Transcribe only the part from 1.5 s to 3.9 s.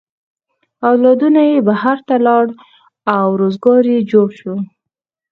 بهر ته ولاړل او روزگار